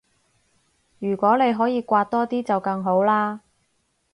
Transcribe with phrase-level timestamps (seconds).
[0.97, 3.41] 如果你可以搲多啲就更好啦